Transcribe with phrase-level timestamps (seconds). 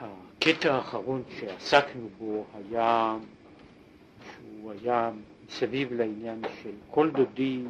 [0.00, 3.16] הקטע האחרון שעסקנו בו היה
[4.20, 5.10] שהוא היה
[5.48, 7.62] מסביב לעניין של כל דודי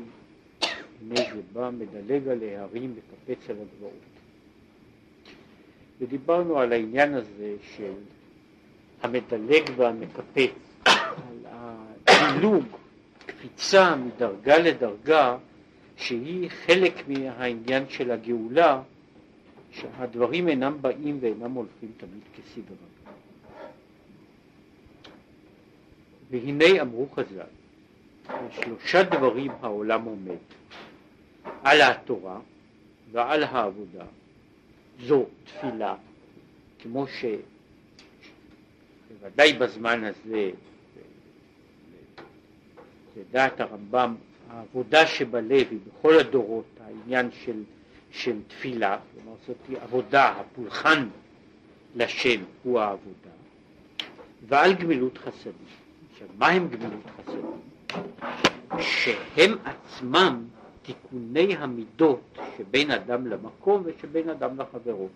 [1.01, 3.93] הנה זה בא מדלג על ההרים וקפץ על הגבעות.
[6.01, 7.93] ודיברנו על העניין הזה של
[9.03, 10.51] המדלג והמקפץ
[10.85, 11.47] על
[12.07, 12.65] הדילוג,
[13.27, 15.37] קפיצה מדרגה לדרגה
[15.97, 18.83] שהיא חלק מהעניין של הגאולה
[19.81, 22.77] שהדברים אינם באים ואינם הולכים תמיד כסדרה.
[26.31, 27.43] והנה אמרו חז"ל,
[28.51, 30.37] שלושה דברים העולם עומד,
[31.63, 32.41] על התורה
[33.13, 34.05] ועל העבודה,
[35.01, 35.97] זו תפילה,
[36.79, 37.07] כמו
[39.19, 40.51] שבוודאי בזמן הזה,
[43.17, 44.15] לדעת הרמב"ם,
[44.51, 47.63] העבודה שבלב היא בכל הדורות העניין של
[48.17, 51.09] של תפילה, כלומר זאת עבודה, הפולחן
[51.97, 53.31] לשם הוא העבודה,
[54.49, 55.53] ועל גמילות חסדים.
[56.13, 57.47] עכשיו, מה הם גמילות חסדים?
[58.81, 60.45] שהם עצמם
[60.83, 65.09] תיקוני המידות שבין אדם למקום ושבין אדם לחברו.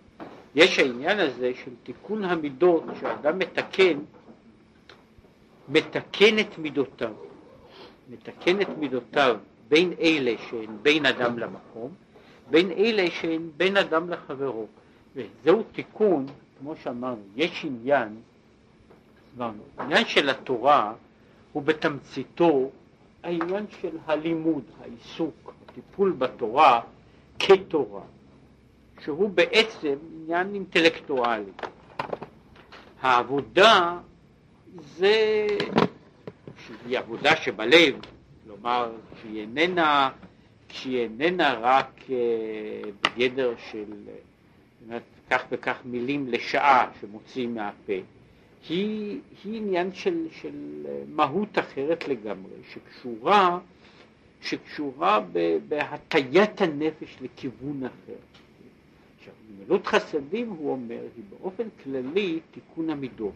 [0.55, 3.99] יש העניין הזה של תיקון המידות, שאדם מתקן,
[5.69, 7.13] מתקן את מידותיו,
[8.09, 9.37] מתקן את מידותיו
[9.69, 11.91] בין אלה שהן בין אדם למקום,
[12.51, 14.67] בין אלה שהן בין אדם לחברו.
[15.15, 16.25] וזהו תיקון,
[16.59, 18.21] כמו שאמרנו, יש עניין,
[19.37, 20.93] אמרנו, העניין של התורה
[21.53, 22.69] הוא בתמציתו
[23.23, 26.81] העניין של הלימוד, העיסוק, הטיפול בתורה
[27.39, 28.01] כתורה,
[28.99, 31.51] שהוא בעצם עניין אינטלקטואלי.
[33.01, 33.97] העבודה
[34.97, 35.47] זה
[36.57, 37.95] שהיא עבודה שבלב,
[38.43, 38.91] כלומר
[39.21, 40.09] שהיא איננה
[40.71, 42.15] שהיא איננה רק אה,
[43.01, 43.85] בגדר של
[44.87, 47.93] באמת, כך וכך מילים לשעה שמוציאים מהפה,
[48.69, 53.59] היא, היא עניין של, של מהות אחרת לגמרי, שקשורה,
[54.41, 55.19] שקשורה
[55.67, 58.19] בהטיית הנפש לכיוון אחר.
[59.19, 63.33] עכשיו, גמילות חסדים, הוא אומר, היא באופן כללי תיקון המידות.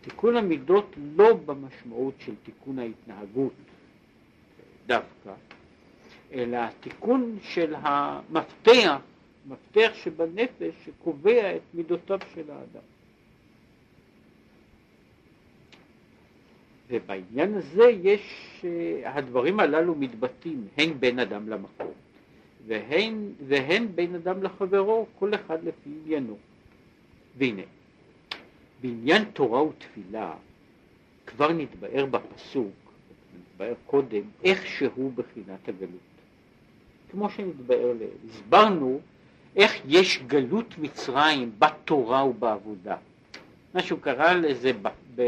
[0.00, 3.52] תיקון המידות לא במשמעות של תיקון ההתנהגות
[4.86, 5.32] דווקא,
[6.34, 9.00] אלא התיקון של המפתח,
[9.46, 12.84] מפתח שבנפש שקובע את מידותיו של האדם.
[16.90, 18.20] ובעניין הזה יש,
[18.64, 21.92] אה, הדברים הללו מתבטאים הן בין אדם למקום
[22.66, 26.36] והן, והן בין אדם לחברו, כל אחד לפי עניינו.
[27.36, 27.62] והנה,
[28.80, 30.34] בעניין תורה ותפילה
[31.26, 32.92] כבר נתבאר בפסוק,
[33.38, 36.13] נתבאר קודם, איך שהוא בחינת הגלות.
[37.14, 38.10] כמו שנתבאר לעיל.
[38.30, 39.00] הסברנו
[39.56, 42.96] איך יש גלות מצרים בתורה ובעבודה.
[43.74, 45.22] מה שהוא קרא לזה ב, ב,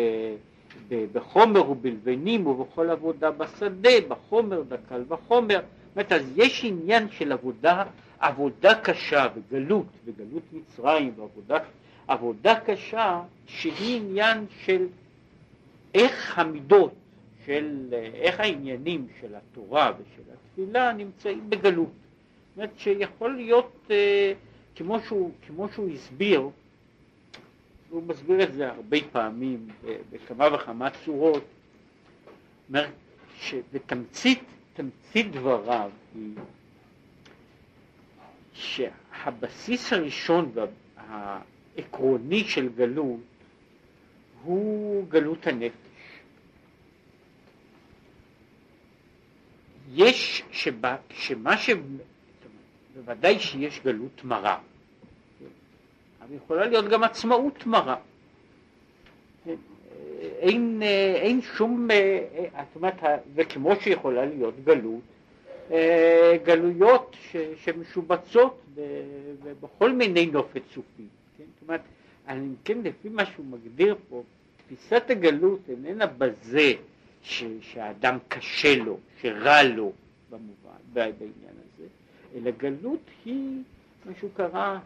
[0.88, 5.60] ב, בחומר ובלבנים ובכל עבודה בשדה, בחומר דקל וחומר.
[5.60, 7.84] זאת אומרת, אז יש עניין של עבודה,
[8.18, 11.58] עבודה קשה וגלות, וגלות מצרים ועבודה
[12.08, 14.86] עבודה קשה, שהיא עניין של
[15.94, 16.92] איך המידות,
[17.46, 21.88] של איך העניינים של התורה ושל התפילה נמצאים בגלות.
[21.88, 24.32] זאת אומרת שיכול להיות, אה,
[24.76, 26.48] כמו שהוא, כמו שהוא הסביר,
[27.90, 29.68] הוא מסביר את זה הרבה פעמים
[30.10, 31.44] בכמה וכמה צורות,
[32.68, 32.86] אומר
[33.40, 34.42] שבתמצית,
[34.74, 36.34] תמצית דבריו היא
[38.52, 40.52] שהבסיס הראשון
[41.74, 43.20] והעקרוני של גלות
[44.42, 45.85] הוא גלות הנפש.
[49.96, 51.70] יש, שבה, שמה ש...
[52.94, 54.58] בוודאי שיש גלות מרה,
[56.20, 57.96] אבל יכולה להיות גם עצמאות מרה.
[60.38, 60.82] אין,
[61.14, 61.88] אין שום,
[62.52, 62.94] זאת אומרת,
[63.34, 65.00] וכמו שיכולה להיות גלות,
[66.44, 68.64] גלויות ש, שמשובצות
[69.60, 71.02] בכל מיני נופת סופי.
[71.38, 71.44] כן?
[71.54, 71.80] זאת אומרת,
[72.28, 74.22] אני כן, לפי מה שהוא מגדיר פה,
[74.56, 76.72] תפיסת הגלות איננה בזה
[77.22, 79.92] ש, שהאדם קשה לו, שרע לו
[80.30, 81.86] במובן, בעניין הזה,
[82.34, 83.62] אלא גלות היא
[84.04, 84.78] מה שהוא קרא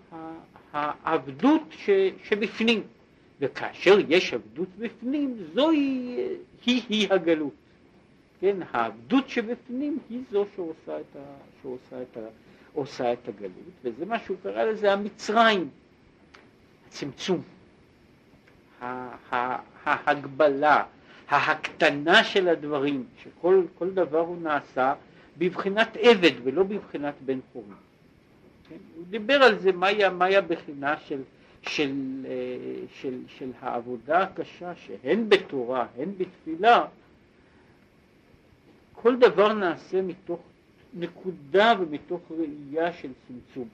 [0.72, 1.90] העבדות ש,
[2.24, 2.82] שבפנים,
[3.40, 6.16] וכאשר יש עבדות בפנים זוהי
[6.66, 7.52] היא, היא הגלות,
[8.40, 11.20] כן, העבדות שבפנים היא זו שעושה את, ה,
[11.62, 12.20] שעושה את, ה,
[12.72, 13.52] עושה את הגלות,
[13.84, 15.68] וזה מה שהוא קרא לזה המצרים,
[16.88, 17.42] הצמצום,
[19.84, 20.84] ההגבלה,
[21.30, 24.94] ההקטנה של הדברים, שכל דבר הוא נעשה
[25.38, 27.74] בבחינת עבד ולא בבחינת בן חורין.
[28.68, 28.76] כן?
[28.96, 31.22] הוא דיבר על זה מהי, מהי הבחינה של,
[31.62, 31.92] של,
[32.24, 32.30] אה,
[32.94, 36.84] של, של העבודה הקשה שהן בתורה הן בתפילה,
[38.92, 40.40] כל דבר נעשה מתוך
[40.94, 43.68] נקודה ומתוך ראייה של צמצום.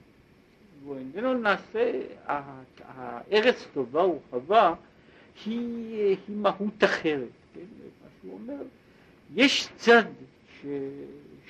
[0.87, 1.91] ואיננו נעשה,
[2.79, 4.73] הארץ טובה ורחבה
[5.45, 7.27] היא, היא מהות אחרת,
[7.57, 7.87] כן?
[8.03, 8.63] מה שהוא אומר,
[9.35, 10.03] יש צד
[10.61, 10.65] ש,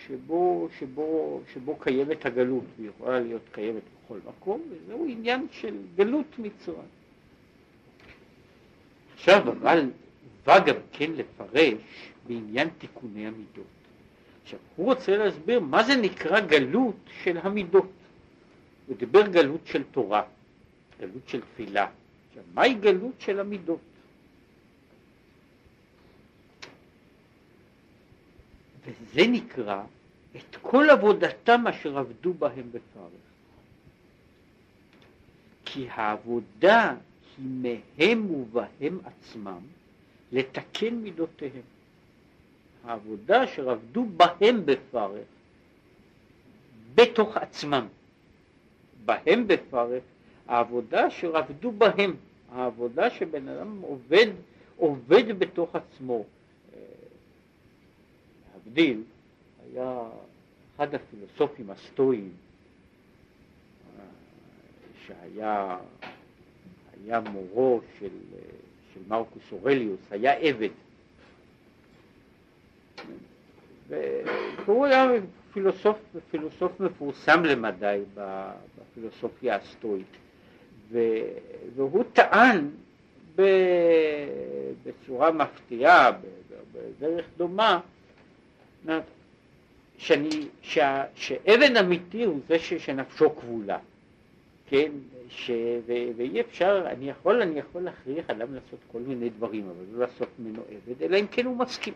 [0.07, 6.39] שבו, שבו, שבו קיימת הגלות, והיא יכולה להיות קיימת בכל מקום, וזהו עניין של גלות
[6.39, 6.79] מצרים.
[9.13, 9.89] עכשיו אבל
[10.45, 13.65] בא גם כן לפרש בעניין תיקוני המידות.
[14.43, 17.91] עכשיו הוא רוצה להסביר מה זה נקרא גלות של המידות.
[18.87, 20.23] הוא דיבר גלות של תורה,
[20.99, 21.87] גלות של תפילה.
[22.29, 23.79] עכשיו מהי גלות של המידות?
[28.87, 29.81] וזה נקרא
[30.35, 33.27] את כל עבודתם אשר עבדו בהם בפרך.
[35.65, 36.95] כי העבודה
[37.37, 37.45] היא
[37.97, 39.59] מהם ובהם עצמם
[40.31, 41.61] לתקן מידותיהם.
[42.83, 45.25] העבודה אשר עבדו בהם בפרך,
[46.95, 47.87] בתוך עצמם.
[49.05, 50.03] בהם בפרך,
[50.47, 52.15] העבודה אשר עבדו בהם,
[52.51, 54.27] העבודה שבן אדם עובד,
[54.77, 56.25] עובד בתוך עצמו.
[58.67, 59.03] להבדיל,
[59.73, 59.99] היה
[60.75, 62.31] אחד הפילוסופים הסטואיים
[65.05, 65.77] שהיה
[67.05, 68.09] היה מורו של,
[68.93, 70.69] של מרקוס אורליוס, היה עבד.
[74.65, 75.07] והוא היה
[75.53, 75.97] פילוסוף,
[76.31, 80.17] פילוסוף מפורסם למדי בפילוסופיה הסטואית.
[81.75, 82.69] והוא טען
[84.83, 86.11] בצורה מפתיעה,
[86.73, 87.79] בדרך דומה,
[89.97, 93.77] שאני, שה, שאבן אמיתי הוא זה ש, שנפשו כבולה,
[94.69, 94.91] כן,
[95.29, 95.51] ש,
[95.87, 99.99] ו, ואי אפשר, אני יכול, אני יכול להכריח אדם לעשות כל מיני דברים, אבל לא
[99.99, 101.93] לעשות ממנו עבד, אלא אם כן הוא מסכים.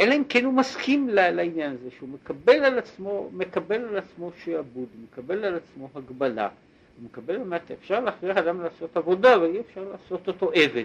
[0.00, 4.88] אלא אם כן הוא מסכים לעניין הזה, שהוא מקבל על עצמו, מקבל על עצמו שעבוד,
[5.02, 6.48] מקבל על עצמו הגבלה,
[6.96, 7.36] הוא מקבל,
[7.72, 10.84] אפשר להכריח אדם לעשות עבודה, אבל אי אפשר לעשות אותו עבד.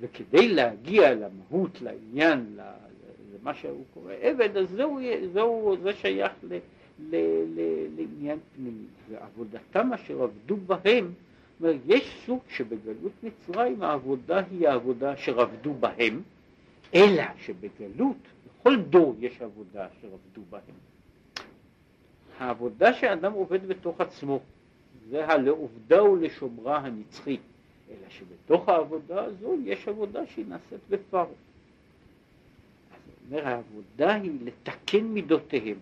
[0.00, 2.58] וכדי להגיע למהות, לעניין,
[3.40, 4.98] למה שהוא קורא עבד, אז זהו,
[5.32, 6.58] זהו זה שייך ל,
[7.00, 7.16] ל,
[7.46, 7.60] ל,
[7.96, 8.86] לעניין פנימי.
[9.10, 11.12] ועבודתם אשר עבדו בהם,
[11.60, 16.22] אומר, יש סוג שבגלות מצרים העבודה היא העבודה אשר עבדו בהם,
[16.94, 18.16] אלא שבגלות,
[18.60, 20.76] בכל דור יש עבודה אשר עבדו בהם.
[22.38, 24.40] העבודה שאדם עובד בתוך עצמו,
[25.10, 27.40] זה הלעובדה ולשומרה הנצחית.
[27.90, 31.28] אלא שבתוך העבודה הזו יש עבודה שהיא נעשית בפרך.
[32.92, 33.00] אז
[33.30, 35.78] אומר, העבודה היא לתקן מידותיהם.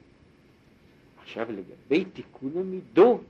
[1.22, 3.20] עכשיו לגבי תיקון המידות,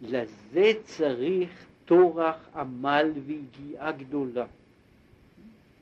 [0.00, 4.46] לזה צריך טורח, עמל ויגיעה גדולה.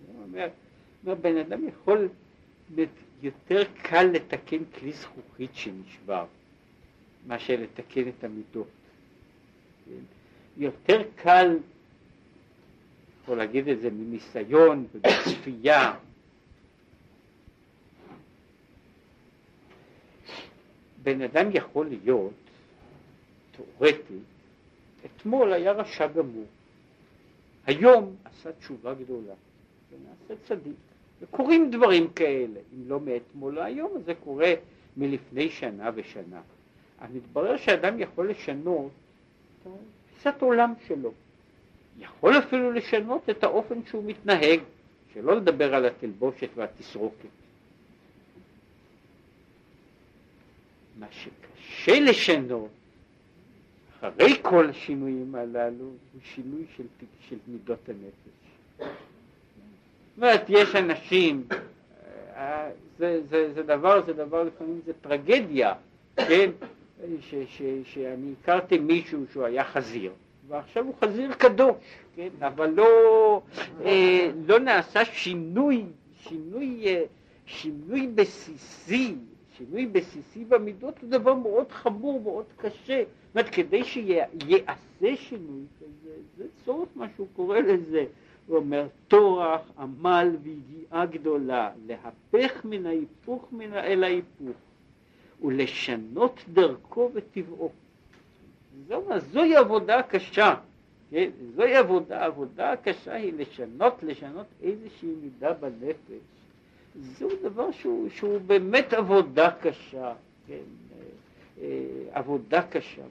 [0.07, 0.49] הוא אומר,
[1.05, 2.09] אומר, בן אדם יכול,
[3.23, 6.25] יותר קל לתקן כלי זכוכית שנשבר,
[7.27, 8.69] מאשר לתקן את המידות.
[10.57, 11.57] יותר קל
[13.29, 15.95] יכול להגיד את זה מניסיון ובצפייה.
[21.03, 22.33] בן אדם יכול להיות,
[23.57, 24.19] תאורטי,
[25.05, 26.47] אתמול היה רשע גמור,
[27.67, 29.35] היום עשה תשובה גדולה,
[29.91, 30.77] ונעשה צדיק.
[31.21, 34.55] וקורים דברים כאלה, אם לא מאתמול להיום, אז זה קורה
[34.97, 36.41] מלפני שנה ושנה.
[37.01, 38.91] אז מתברר שאדם יכול לשנות
[39.63, 39.71] את
[40.13, 41.13] תפיסת עולם שלו.
[42.01, 44.61] יכול אפילו לשנות את האופן שהוא מתנהג,
[45.15, 47.29] שלא לדבר על התלבושת והתסרוקת.
[50.99, 52.71] מה שקשה לשנות,
[54.01, 56.85] אחרי כל השינויים הללו, הוא שינוי של,
[57.29, 58.39] של מידות הנפש.
[58.79, 58.89] זאת
[60.17, 61.45] אומרת, יש אנשים,
[62.37, 65.75] אה, זה, זה, זה דבר, זה דבר לפעמים זה טרגדיה,
[66.17, 66.51] כן,
[67.21, 70.13] ש, ש, שאני הכרתי מישהו שהוא היה חזיר,
[70.49, 71.77] ועכשיו הוא חזיר קדוש,
[72.15, 72.29] כן?
[72.41, 72.87] אבל לא,
[73.85, 75.85] אה, לא נעשה שינוי,
[76.23, 77.03] שינוי, אה,
[77.47, 79.15] שינוי בסיסי,
[79.57, 83.03] שינוי בסיסי במידות הוא דבר מאוד חמור, מאוד קשה.
[83.05, 88.05] זאת אומרת, כדי שיעשה שינוי כזה, זה צורך מה שהוא קורא לזה.
[88.47, 94.57] הוא אומר, טורח, עמל ויגיעה גדולה, להפך מן ההיפוך מן אל ההיפוך,
[95.43, 97.71] ולשנות דרכו וטבעו.
[98.87, 100.55] זו, זוהי עבודה קשה,
[101.11, 101.31] כן?
[101.55, 106.23] זוהי עבודה, העבודה הקשה היא לשנות, לשנות איזושהי מידה בנפש.
[106.95, 110.15] זהו דבר שהוא, שהוא באמת עבודה קשה,
[110.47, 110.63] כן?
[112.13, 113.03] עבודה קשה,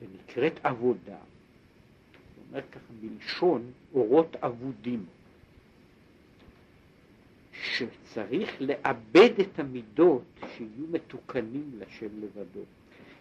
[0.00, 1.16] ונקראת עבודה.
[1.16, 5.04] זאת אומרת ככה מלשון אורות אבודים.
[7.62, 10.22] שצריך לאבד את המידות
[10.56, 12.60] שיהיו מתוקנים לשם לבדו.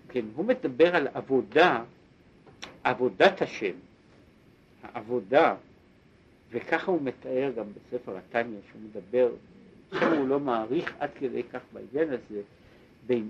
[0.09, 1.83] כן, הוא מדבר על עבודה,
[2.83, 3.73] עבודת השם,
[4.83, 5.55] העבודה,
[6.51, 9.31] וככה הוא מתאר גם בספר התניא, שהוא מדבר,
[9.99, 12.41] שם הוא לא מעריך עד כדי כך בעניין הזה,
[13.07, 13.29] בין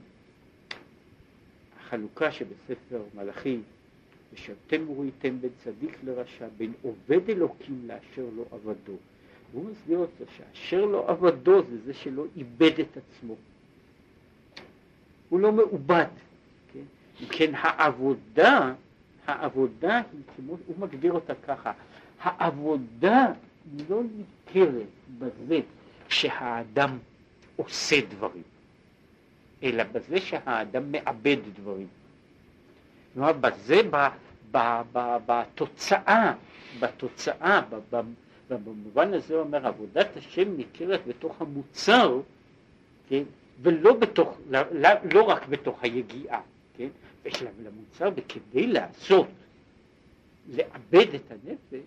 [1.80, 3.58] החלוקה שבספר מלאכי,
[4.34, 8.96] ושבתם וראיתם בין צדיק לרשע, בין עובד אלוקים לאשר לא עבדו.
[9.52, 13.36] והוא מסביר אותו שאשר לא עבדו זה זה שלא איבד את עצמו.
[15.30, 16.08] הוא לא מעובד.
[17.30, 18.74] כן, העבודה,
[19.28, 21.72] העבודה היא כמו, הוא מגדיר אותה ככה,
[22.22, 23.26] העבודה
[23.90, 24.88] לא ניכרת
[25.20, 25.60] בזה
[26.10, 26.98] שהאדם
[27.56, 28.44] עושה דברים,
[29.64, 31.88] אלא בזה שהאדם מאבד דברים.
[33.14, 33.82] כלומר, בזה,
[35.26, 36.34] בתוצאה,
[36.80, 37.62] בתוצאה,
[38.50, 42.20] ובמובן הזה הוא אומר, עבודת השם ניכרת בתוך המוצר,
[43.10, 43.24] כן,
[43.62, 44.60] ולא בתוך, לא,
[45.14, 46.42] לא רק בתוך היגיעה,
[46.78, 46.88] כן,
[47.26, 49.28] יש למוצר, וכדי לעשות,
[50.48, 51.86] לאבד את הנפש,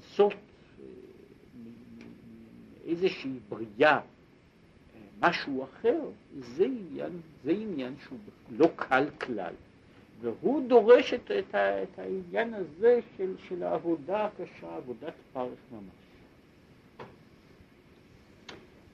[0.00, 0.84] לעשות אה,
[2.86, 4.00] איזושהי בריאה, אה,
[5.20, 6.00] משהו אחר,
[6.38, 8.18] זה עניין, זה עניין שהוא
[8.50, 9.54] לא קל כלל.
[10.20, 15.82] והוא דורש את, את, את העניין הזה של, של העבודה הקשה, עבודת פרך ממש.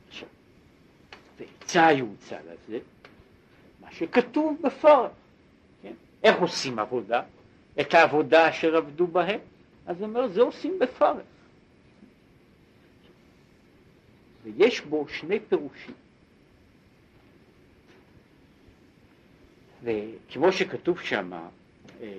[0.09, 0.29] עכשיו,
[1.39, 2.79] ועצה יוצא לזה,
[3.87, 5.11] מה שכתוב בפרך,
[5.83, 5.93] כן?
[6.23, 7.23] איך עושים עבודה?
[7.81, 9.41] את העבודה אשר עבדו בהם?
[9.87, 11.27] אז הוא אומר, זה עושים בפרך.
[14.45, 15.95] ויש בו שני פירושים.
[19.83, 22.13] וכמו שכתוב שם, אה,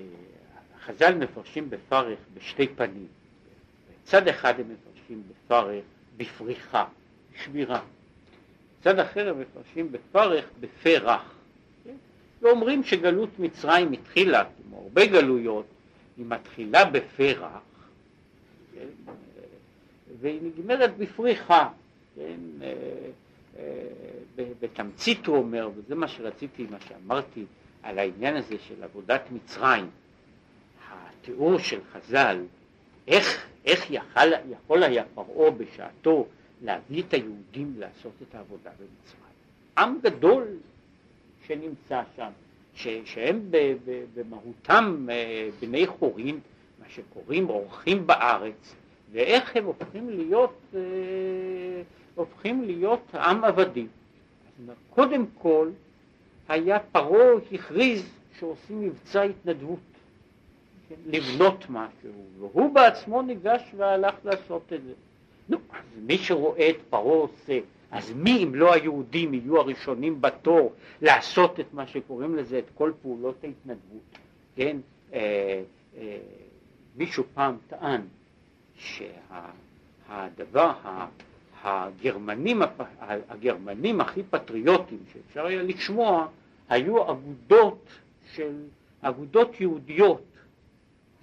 [0.80, 3.06] חז"ל מפרשים בפרך בשתי פנים.
[4.04, 5.84] צד אחד הם מפרשים בפרך
[6.16, 6.84] בפריחה,
[7.36, 7.80] שבירה.
[8.82, 11.37] צד אחר הם מפרשים בפרך בפרח.
[12.42, 15.66] ואומרים שגלות מצרים התחילה, כמו הרבה גלויות,
[16.16, 17.60] היא מתחילה בפרח,
[18.74, 19.12] כן?
[20.20, 21.68] והיא נגמרת בפריחה.
[22.16, 22.40] כן?
[22.62, 22.72] אה,
[23.58, 27.44] אה, בתמצית הוא אומר, וזה מה שרציתי, מה שאמרתי
[27.82, 29.90] על העניין הזה של עבודת מצרים,
[30.90, 32.44] התיאור של חז"ל,
[33.08, 36.26] איך, איך יכל, יכול היה פרעה בשעתו
[36.62, 39.28] להביא את היהודים לעשות את העבודה במצרים.
[39.78, 40.44] עם גדול
[41.48, 42.30] שנמצא שם,
[42.74, 46.40] ש, שהם ב, ב, במהותם אה, בני חורין,
[46.78, 48.74] מה שקוראים אורחים בארץ,
[49.12, 50.80] ואיך הם הופכים להיות אה,
[52.14, 53.86] הופכים להיות עם עבדים.
[54.90, 55.70] קודם כל
[56.48, 59.78] היה פרעה הכריז שעושים מבצע התנדבות,
[60.88, 64.92] כן, לבנות משהו, והוא בעצמו ניגש והלך לעשות את זה.
[65.48, 67.58] נו, אז מי שרואה את פרעה עושה,
[67.90, 72.92] אז מי אם לא היהודים יהיו הראשונים בתור לעשות את מה שקוראים לזה, את כל
[73.02, 74.18] פעולות ההתנדבות,
[74.56, 74.76] כן?
[75.12, 75.62] אה,
[75.96, 76.18] אה,
[76.96, 78.00] מישהו פעם טען
[78.76, 81.06] שהדבר, שה,
[81.62, 82.62] הגרמנים,
[83.00, 86.26] הגרמנים הכי פטריוטים שאפשר היה לשמוע
[86.68, 87.88] היו אגודות
[88.34, 88.62] של,
[89.00, 90.22] אגודות יהודיות,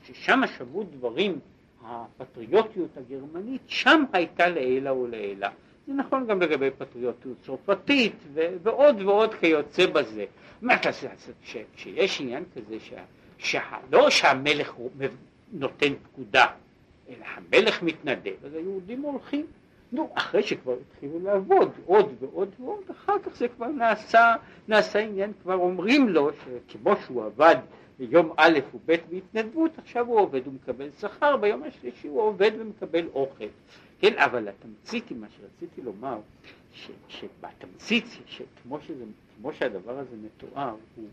[0.03, 1.39] ששם שמעו דברים,
[1.83, 5.47] הפטריוטיות הגרמנית, שם הייתה לעילא ולעילא.
[5.87, 8.15] זה נכון גם לגבי פטריוטיות צרפתית
[8.63, 10.25] ועוד ועוד כיוצא בזה.
[10.61, 11.07] מה אתה עושה?
[11.75, 13.01] כשיש עניין כזה, שה,
[13.37, 14.73] שה, לא שהמלך
[15.51, 16.45] נותן פקודה,
[17.09, 19.45] אלא המלך מתנדב, אז היהודים הולכים.
[19.91, 24.35] נו, אחרי שכבר התחילו לעבוד עוד ועוד ועוד, אחר כך זה כבר נעשה,
[24.67, 26.29] נעשה עניין, כבר אומרים לו
[26.69, 27.55] שכמו שהוא עבד
[27.99, 33.45] ביום א' וב' בהתנדבות, עכשיו הוא עובד ומקבל שכר, ביום השלישי הוא עובד ומקבל אוכל.
[33.99, 36.19] כן, אבל התמצית היא מה שרציתי לומר,
[36.73, 39.03] ש, שבתמצית, שכמו שזה,
[39.37, 41.07] כמו שהדבר הזה מתואר, הוא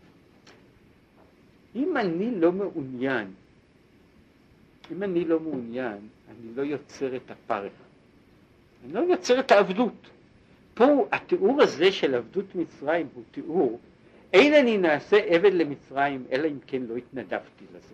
[1.75, 3.27] אם אני לא מעוניין,
[4.91, 5.97] אם אני לא מעוניין,
[6.29, 7.71] אני לא יוצר את הפרך.
[8.85, 10.09] אני לא יוצר את העבדות.
[10.73, 13.79] פה התיאור הזה של עבדות מצרים הוא תיאור,
[14.33, 17.93] אין אני נעשה עבד למצרים אלא אם כן לא התנדבתי לזה.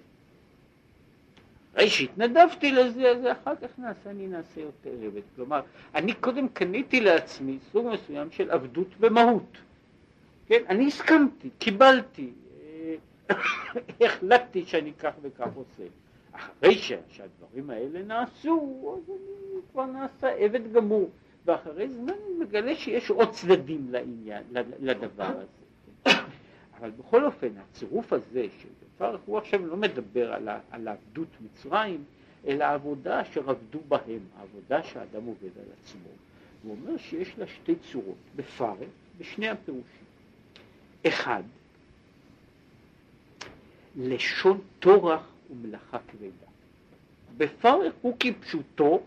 [1.74, 5.22] אחרי שהתנדבתי לזה, אז אחר כך נעשה, אני נעשה יותר עבד.
[5.36, 5.62] כלומר,
[5.96, 9.58] אני קודם קניתי לעצמי סוג מסוים של עבדות במהות.
[10.48, 12.30] כן, אני הסכמתי, קיבלתי,
[12.62, 13.36] אה,
[14.06, 15.84] החלטתי שאני כך וכך עושה.
[16.32, 16.78] אחרי
[17.10, 21.10] שהדברים האלה נעשו, אז אני כבר נעשה עבד גמור.
[21.46, 24.44] ואחרי זמן הוא מגלה שיש עוד צדדים לעניין,
[24.80, 25.60] לדבר הזה.
[26.80, 30.34] אבל בכל אופן, הצירוף הזה, שפרח הוא עכשיו לא מדבר
[30.72, 32.04] על עבדות מצרים,
[32.48, 36.10] אלא העבודה אשר עבדו בהם, העבודה שהאדם עובד על עצמו.
[36.64, 40.06] הוא אומר שיש לה שתי צורות, בפרק, בשני הפירושים.
[41.08, 41.44] אחד,
[43.98, 45.22] לשון טורח
[45.52, 46.48] ומלאכה כבדה.
[47.38, 49.02] בפרק הוא כפשוטו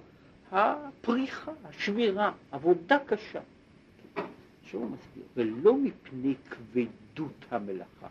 [0.53, 3.41] הפריחה, השבירה, עבודה קשה.
[4.65, 6.35] שהוא מסביר, ולא מפני
[7.15, 8.07] כבדות המלאכה.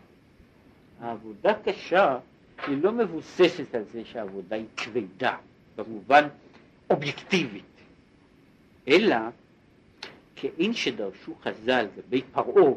[1.00, 2.18] העבודה קשה
[2.66, 5.36] היא לא מבוססת על זה שהעבודה היא כבדה,
[5.76, 6.28] במובן
[6.90, 7.64] אובייקטיבית,
[8.88, 9.16] אלא
[10.36, 12.72] כאין שדרשו חז"ל ובי פרעה,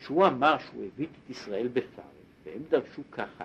[0.00, 2.04] שהוא אמר שהוא הביא את ישראל בפרק,
[2.44, 3.44] והם דרשו ככה,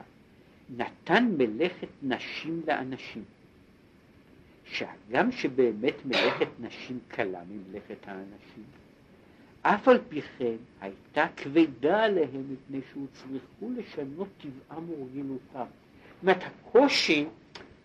[0.77, 3.23] נתן מלאכת נשים לאנשים.
[4.65, 8.63] שהגם שבאמת מלאכת נשים קלה ממלאכת האנשים,
[9.75, 15.39] אף על פי כן הייתה כבדה עליהם מפני שהוצרכו לשנות טבעם ורגילותם.
[15.53, 17.25] זאת אומרת, הקושי,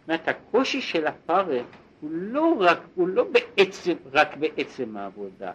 [0.07, 1.67] זאת הקושי של הפרך
[2.01, 5.53] הוא לא רק, הוא לא בעצם, רק בעצם העבודה,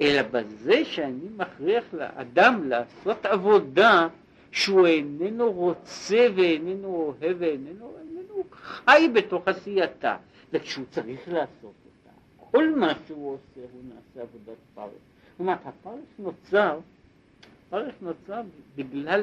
[0.00, 4.08] אלא בזה שאני מכריח לאדם לעשות עבודה
[4.52, 10.16] שהוא איננו רוצה ואיננו אוהב ואיננו איננו חי בתוך עשייתה,
[10.52, 12.10] וכשהוא צריך לעשות אותה,
[12.50, 15.15] כל מה שהוא עושה הוא נעשה עבודת פרך.
[15.36, 16.78] זאת אומרת, הפרך נוצר,
[17.68, 18.40] הפרך נוצר
[18.76, 19.22] בגלל,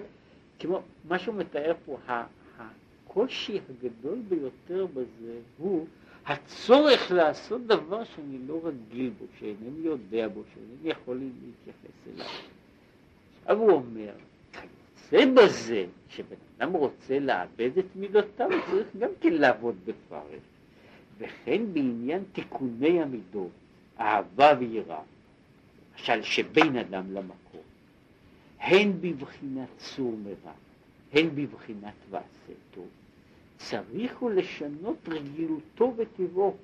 [0.59, 5.85] כמו מה שהוא מתאר פה, הקושי הגדול ביותר בזה הוא
[6.25, 12.25] הצורך לעשות דבר שאני לא רגיל בו, שאינני יודע בו, שאינני יכול להתייחס אליו.
[13.41, 14.13] עכשיו הוא אומר,
[14.51, 20.41] כיוצא בזה שבן אדם רוצה לאבד את מידותיו, הוא צריך גם כן לעבוד בפרך.
[21.17, 23.51] וכן בעניין תיקוני המידות,
[23.99, 25.01] אהבה ויראה,
[25.93, 27.61] למשל שבין אדם למקום,
[28.59, 30.53] הן בבחינת צור מרע,
[31.13, 32.87] הן בבחינת ועשה טוב,
[33.57, 36.55] צריך הוא לשנות רגילותו וטבעו.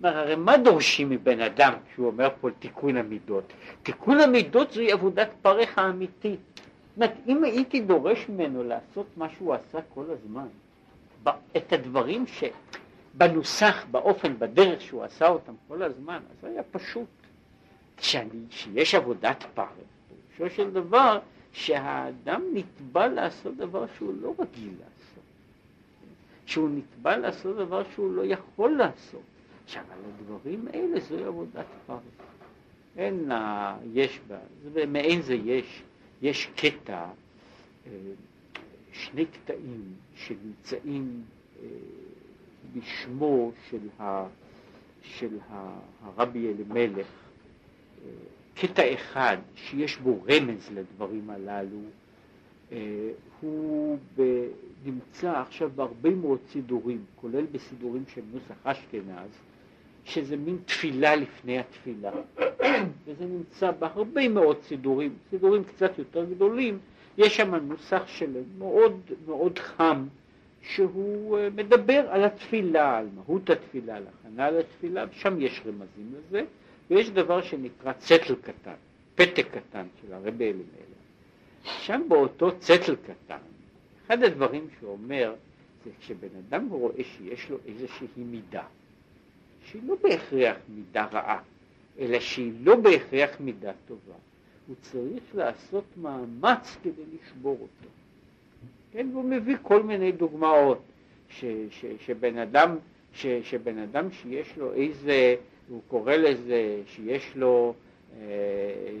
[0.00, 3.52] כלומר, הרי מה דורשים מבן אדם כשהוא אומר פה תיקון המידות?
[3.82, 6.40] תיקון המידות זוהי עבודת פרך האמיתית.
[6.54, 10.46] זאת אומרת, אם הייתי דורש ממנו לעשות מה שהוא עשה כל הזמן,
[11.56, 17.19] את הדברים שבנוסח, באופן, בדרך שהוא עשה אותם כל הזמן, אז היה פשוט.
[18.00, 19.68] שאני, שיש עבודת פרך,
[20.36, 21.18] פירושו של דבר
[21.52, 25.24] שהאדם נתבע לעשות דבר שהוא לא רגיל לעשות,
[26.46, 29.20] שהוא נתבע לעשות דבר שהוא לא יכול לעשות.
[29.64, 32.00] עכשיו, על הדברים האלה זוהי עבודת פרך.
[32.96, 34.38] אין לה, יש בה,
[34.72, 35.82] זה, מעין זה יש,
[36.22, 37.06] יש קטע,
[37.86, 37.92] אה,
[38.92, 39.82] שני קטעים
[40.14, 41.22] שנמצאים
[41.62, 41.68] אה,
[42.74, 44.26] בשמו של, ה,
[45.02, 45.38] של
[46.02, 47.06] הרבי אלימלך,
[48.54, 51.78] קטע אחד שיש בו רמז לדברים הללו,
[52.72, 52.78] אה,
[53.40, 53.98] הוא
[54.84, 59.30] נמצא עכשיו בהרבה מאוד סידורים, כולל בסידורים של נוסח אשכנז,
[60.04, 62.10] שזה מין תפילה לפני התפילה,
[63.04, 66.78] וזה נמצא בהרבה מאוד סידורים, סידורים קצת יותר גדולים,
[67.18, 70.06] יש שם נוסח של מאוד מאוד חם,
[70.62, 76.44] שהוא אה, מדבר על התפילה, על מהות התפילה, על הכנה לתפילה, ושם יש רמזים לזה.
[76.90, 78.74] ויש דבר שנקרא צטל קטן,
[79.14, 81.00] פתק קטן של הרבי אלימלך.
[81.64, 83.38] שם באותו צטל קטן,
[84.06, 85.34] אחד הדברים שהוא אומר
[85.84, 88.64] זה כשבן אדם רואה שיש לו איזושהי מידה,
[89.64, 91.42] שהיא לא בהכרח מידה רעה,
[91.98, 94.14] אלא שהיא לא בהכרח מידה טובה,
[94.66, 97.90] הוא צריך לעשות מאמץ כדי לשבור אותו.
[98.92, 100.82] כן, והוא מביא כל מיני דוגמאות,
[101.28, 102.76] ש, ש, שבן אדם,
[103.12, 105.36] ש, שבן אדם שיש לו איזה
[105.70, 107.74] הוא קורא לזה שיש לו,
[108.20, 108.26] אה,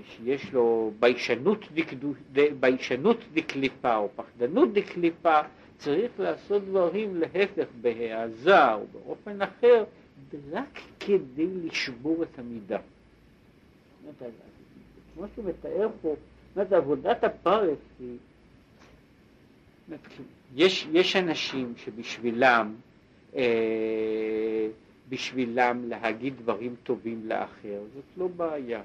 [0.08, 2.12] שיש לו ביישנות, דקדו,
[2.60, 5.40] ביישנות דקליפה או פחדנות דקליפה,
[5.78, 9.84] צריך לעשות דברים להפך בהעזה או באופן אחר,
[10.52, 12.78] רק כדי לשבור את המידה.
[15.14, 16.14] כמו שהוא מתאר פה,
[16.54, 18.16] זאת עבודת הפרס היא,
[20.56, 22.74] יש, יש אנשים שבשבילם
[23.36, 24.68] אה,
[25.10, 28.82] בשבילם להגיד דברים טובים לאחר, זאת לא בעיה.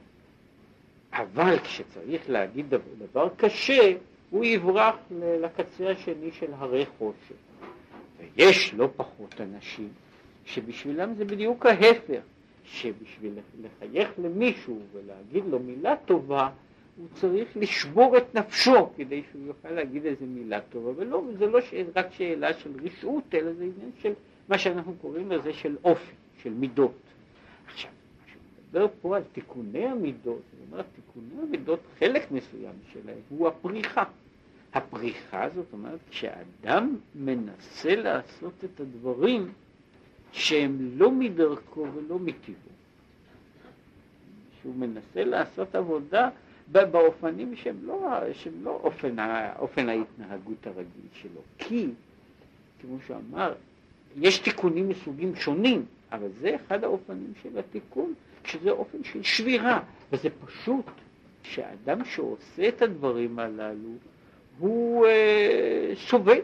[1.13, 3.93] אבל כשצריך להגיד דבר, דבר קשה,
[4.29, 7.35] הוא יברח לקצה השני של הרי חושך.
[8.37, 9.89] ויש לא פחות אנשים
[10.45, 12.21] שבשבילם זה בדיוק ההפך,
[12.63, 16.49] שבשביל לחייך למישהו ולהגיד לו מילה טובה,
[16.97, 21.59] הוא צריך לשבור את נפשו כדי שהוא יוכל להגיד איזה מילה טובה, ולא, זה לא
[21.95, 24.13] רק שאלה של רשעות, אלא זה עניין של
[24.49, 26.95] מה שאנחנו קוראים לזה של אופי, של מידות.
[27.67, 33.19] עכשיו, מה שהוא מדבר פה על תיקוני המידות, זאת אומרת, תיקוני המידות, חלק מסוים שלהם
[33.29, 34.03] הוא הפריחה.
[34.73, 39.51] הפריחה זאת אומרת, כשאדם מנסה לעשות את הדברים
[40.31, 42.75] שהם לא מדרכו ולא מטבעו,
[44.61, 46.29] שהוא מנסה לעשות עבודה
[46.71, 49.15] באופנים שהם לא, שהם לא אופן,
[49.59, 51.41] אופן ההתנהגות הרגיל שלו.
[51.57, 51.89] כי,
[52.81, 53.53] כמו שאמר,
[54.15, 58.13] יש תיקונים מסוגים שונים, אבל זה אחד האופנים של התיקון,
[58.45, 60.85] שזה אופן של שבירה, וזה פשוט
[61.43, 63.89] שאדם שעושה את הדברים הללו,
[64.59, 66.39] הוא אה, סובל.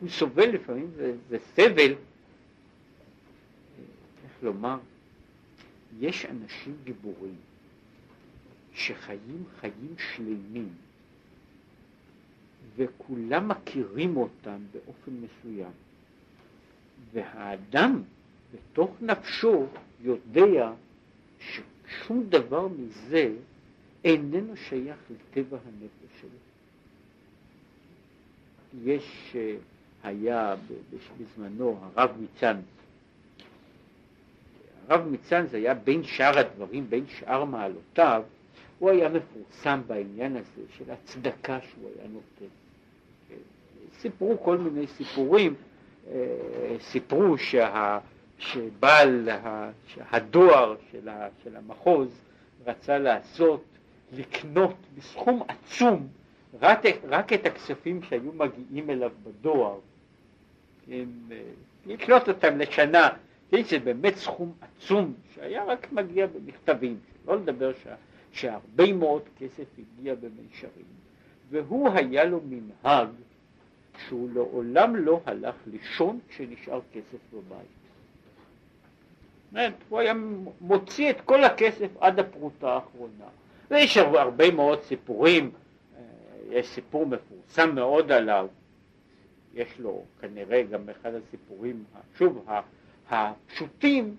[0.00, 1.94] הוא סובל לפעמים, זה, זה סבל.
[4.24, 4.78] איך לומר,
[6.00, 7.34] יש אנשים גיבורים
[8.74, 10.68] שחיים חיים שלמים
[12.76, 15.70] וכולם מכירים אותם באופן מסוים
[17.12, 18.02] והאדם
[18.54, 19.66] בתוך נפשו
[20.00, 20.72] יודע
[21.38, 23.34] ששום דבר מזה
[24.04, 26.30] איננו שייך לטבע הנפש שלו.
[28.84, 29.56] יש, אה,
[30.02, 30.54] היה
[31.18, 32.64] בזמנו הרב מצאנז,
[34.88, 38.22] הרב מצאנז היה בין שאר הדברים, בין שאר מעלותיו,
[38.78, 42.54] הוא היה מפורסם בעניין הזה של הצדקה שהוא היה נותן.
[44.00, 45.54] סיפרו כל מיני סיפורים,
[46.80, 47.98] סיפרו שה,
[48.38, 49.28] שבעל
[50.10, 51.08] הדואר של,
[51.44, 52.20] של המחוז
[52.66, 53.64] רצה לעשות,
[54.12, 56.08] לקנות בסכום עצום
[56.60, 59.78] רק, רק את הכספים שהיו מגיעים אליו בדואר,
[60.86, 61.40] כן, אה,
[61.86, 63.08] לקנות אותם לשנה,
[63.50, 67.94] כן, זה באמת סכום עצום שהיה רק מגיע במכתבים, לא לדבר שה,
[68.32, 70.86] שהרבה מאוד כסף הגיע במישרים,
[71.50, 73.08] והוא היה לו מנהג
[74.08, 77.80] שהוא לעולם לא הלך לישון כשנשאר כסף בבית.
[79.88, 80.14] הוא היה
[80.60, 83.24] מוציא את כל הכסף עד הפרוטה האחרונה.
[83.70, 85.50] ויש הרבה מאוד סיפורים
[86.50, 88.48] יש סיפור מפורסם מאוד עליו,
[89.54, 91.84] יש לו כנראה גם אחד הסיפורים,
[92.18, 92.46] שוב,
[93.10, 94.16] הפשוטים,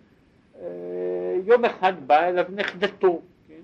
[0.60, 3.62] אה, יום אחד באה אליו נכדתו, כן?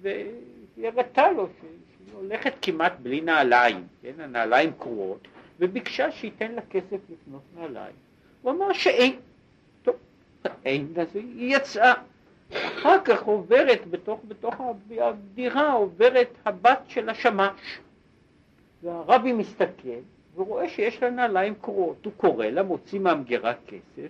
[0.00, 1.48] והיא הראתה לו
[2.20, 4.12] הולכת כמעט בלי נעליים, כן?
[4.18, 5.28] הנעליים קרועות,
[5.60, 7.94] וביקשה שייתן לה כסף לקנות נעליים.
[8.42, 9.16] הוא אמר שאין.
[9.82, 9.96] טוב,
[10.64, 11.92] אין, אז היא יצאה.
[12.52, 14.54] אחר כך עוברת בתוך, בתוך
[15.00, 17.78] הדירה, עוברת הבת של השמש.
[18.82, 20.00] והרבי מסתכל
[20.36, 22.04] ורואה שיש לה נעליים קרועות.
[22.04, 24.08] הוא קורא לה, מוציא מהמגירה כסף,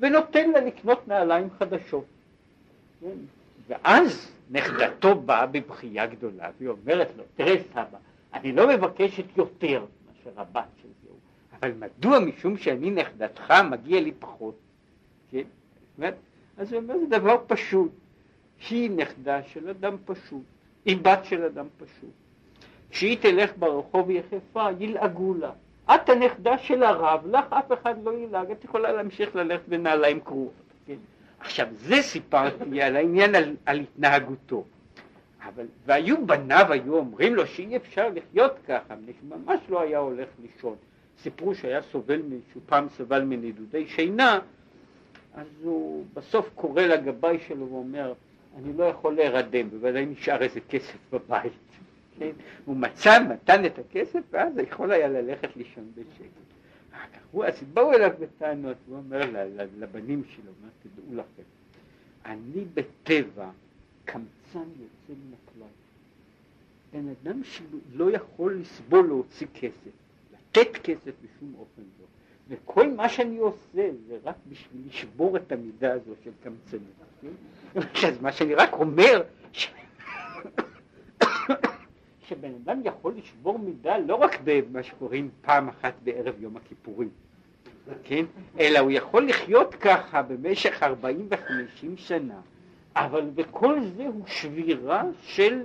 [0.00, 2.04] ונותן לה לקנות נעליים חדשות.
[3.00, 3.16] כן?
[3.68, 7.98] ואז נכדתו באה בבכייה גדולה, והיא אומרת לו, תראה סבא,
[8.34, 11.08] אני לא מבקשת יותר מאשר הבת של זה,
[11.52, 14.54] אבל מדוע משום שאני נכדתך מגיע לי פחות?
[15.30, 15.42] כן?
[15.98, 16.14] אומרת,
[16.56, 17.92] אז הוא אומר, זה דבר פשוט.
[18.70, 20.42] היא נכדה של אדם פשוט,
[20.84, 22.10] היא בת של אדם פשוט.
[22.90, 25.50] כשהיא תלך ברחוב יחפה, ילעגו לה.
[25.94, 30.52] את הנכדה של הרב, לך אף אחד לא ילעג, את יכולה להמשיך ללכת בנעליים קרועות.
[30.86, 30.96] כן?
[31.46, 34.64] עכשיו, זה סיפרתי על העניין, על, על התנהגותו.
[35.48, 40.28] אבל, והיו בניו, היו אומרים לו שאי אפשר לחיות ככה, מפני שממש לא היה הולך
[40.42, 40.76] לישון.
[41.22, 44.38] סיפרו שהיה סובל, שהוא פעם סבל מנדודי שינה,
[45.34, 48.12] אז הוא בסוף קורא לגבאי שלו ואומר,
[48.58, 51.52] אני לא יכול להירדם, בוודאי נשאר איזה כסף בבית.
[52.18, 52.30] כן?
[52.64, 56.55] הוא מצא, נתן את הכסף, ואז יכול היה ללכת לישון בשקט.
[57.46, 59.46] אז באו אליו בטענות, הוא אומר
[59.78, 61.42] לבנים שלו, מה תדעו לכם,
[62.24, 63.50] אני בטבע
[64.04, 65.68] קמצן יוצא מן הכלל.
[66.92, 69.90] בן אדם שלא יכול לסבול להוציא כסף,
[70.32, 72.06] לתת כסף בשום אופן לא.
[72.48, 76.82] וכל מה שאני עושה זה רק בשביל לשבור את המידה הזו של קמצנות.
[77.22, 77.28] כן?
[78.08, 79.22] אז מה שאני רק אומר.
[82.28, 87.08] שבן אדם יכול לשבור מידה לא רק במה שקוראים פעם אחת בערב יום הכיפורים,
[88.04, 88.24] כן?
[88.60, 92.40] אלא הוא יכול לחיות ככה במשך ארבעים וחמישים שנה,
[92.96, 95.64] אבל בכל זה הוא שבירה של,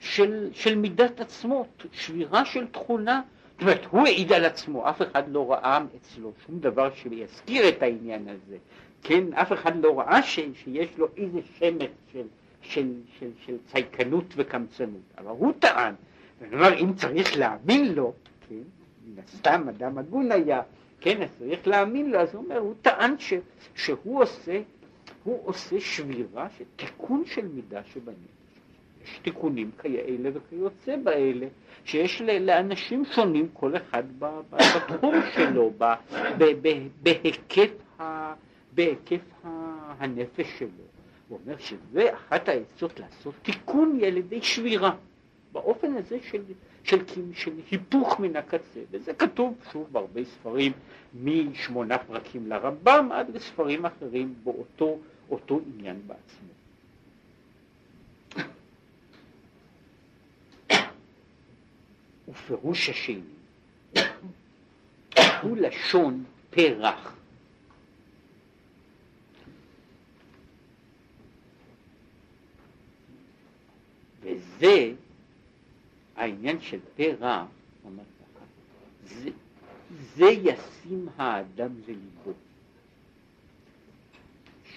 [0.00, 3.20] של, של מידת עצמות, שבירה של תכונה
[3.62, 7.82] זאת אומרת, הוא העיד על עצמו, אף אחד לא ראה אצלו שום דבר שיזכיר את
[7.82, 8.56] העניין הזה,
[9.02, 12.26] כן, אף אחד לא ראה ש, שיש לו איזה שמץ של,
[12.62, 15.94] של, של, של צייקנות וקמצנות, אבל הוא טען,
[16.50, 18.12] כלומר, אם צריך להאמין לו,
[18.48, 18.54] כן,
[19.06, 20.62] מן הסתם אדם הגון היה,
[21.00, 23.34] כן, אז צריך להאמין לו, אז הוא אומר, הוא טען ש,
[23.74, 24.60] שהוא עושה,
[25.24, 28.16] הוא עושה שבירה, תיקון של מידה שבנפש.
[29.04, 31.46] יש תיקונים כאלה וכיוצא באלה,
[31.84, 35.72] שיש לאנשים שונים, כל אחד בתחום שלו,
[37.02, 37.70] בהיקף,
[38.74, 39.20] בהיקף
[39.98, 41.01] הנפש שלו.
[41.32, 44.96] הוא אומר שזה אחת העצות לעשות תיקון על ידי שבירה,
[45.52, 46.42] באופן הזה של,
[46.84, 50.72] של, של, של היפוך מן הקצה, וזה כתוב שוב בהרבה ספרים,
[51.22, 54.98] משמונה פרקים לרמב"ם עד לספרים אחרים באותו
[55.30, 56.48] אותו עניין בעצמו.
[62.28, 63.20] ופירוש השני
[65.42, 67.21] הוא לשון פרח.
[74.62, 74.92] וזה
[76.16, 77.46] העניין של פרח,
[79.04, 79.30] זה,
[80.14, 82.32] זה ישים האדם לליבו.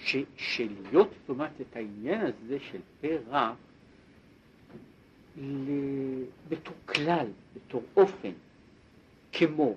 [0.04, 3.56] ש, שלהיות, זאת אומרת, את העניין הזה של פרח
[6.48, 8.32] בתור כלל, בתור אופן,
[9.32, 9.74] כמו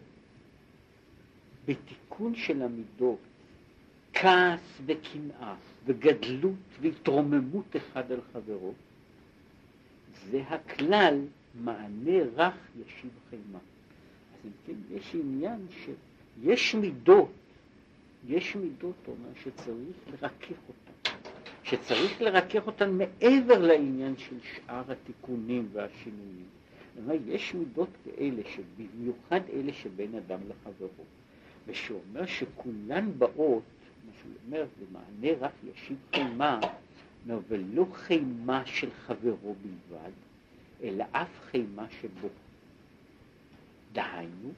[1.65, 3.19] בתיקון של המידות,
[4.13, 8.74] כעס וקנאה וגדלות והתרוממות אחד על חברו,
[10.32, 11.21] זה הכלל
[11.63, 13.60] מענה רך ישיב חיימה.
[14.34, 17.32] אז אם כן, יש עניין שיש מידות,
[18.27, 21.12] יש מידות, אומר, שצריך לרכך אותן,
[21.63, 26.45] שצריך לרכך אותן מעבר לעניין של שאר התיקונים והשינויים.
[26.97, 31.03] אומר, יש מידות כאלה, שבמיוחד אלה שבין אדם לחברו,
[31.67, 33.63] ושאומר שכולן באות,
[34.05, 36.60] מה שהוא אומר, במענה רק ישיב חיימה,
[37.25, 40.12] אומר, ולא חימה של חברו בלבד,
[40.84, 42.27] אלא אף חימה שבו.
[43.93, 44.51] דהיינו,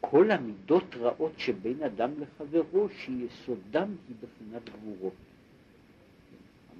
[0.00, 5.14] כל המידות רעות שבין אדם לחברו, שיסודם היא בחינת גבורות.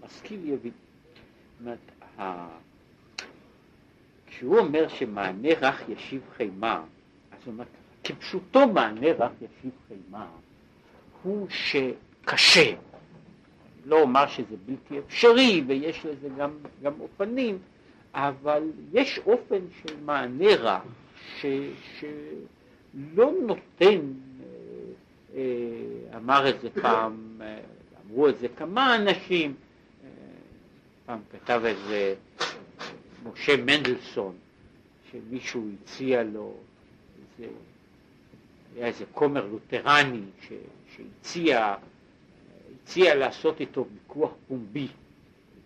[0.02, 0.72] המשכיל יבין.
[0.72, 1.78] זאת אומרת,
[4.26, 6.84] כשהוא אומר שמענה רך ישיב חימה,
[7.32, 7.64] אז הוא אומר
[8.04, 10.26] כפשוטו מענה רך ישיב חימה,
[11.22, 12.74] הוא שקשה,
[13.86, 16.50] לא אומר שזה בלתי אפשרי ויש לזה גם,
[16.82, 17.58] גם אופנים,
[18.14, 18.62] אבל
[18.92, 20.82] יש אופן של מענה רך
[21.40, 21.46] ש,
[21.98, 24.00] שלא נותן,
[24.40, 24.46] אה,
[25.34, 27.60] אה, אמר את זה פעם, אה,
[28.06, 29.54] אמרו את זה כמה אנשים,
[31.06, 32.14] פעם כתב איזה
[33.24, 34.34] משה מנדלסון,
[35.10, 36.54] שמישהו הציע לו,
[37.40, 37.52] איזה,
[38.76, 40.52] היה איזה כומר לותרני ש,
[40.96, 41.74] שהציע
[42.88, 44.88] הציע לעשות איתו ויכוח פומבי.